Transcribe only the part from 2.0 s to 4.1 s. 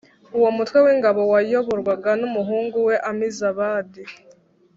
n umuhungu we Amizabadi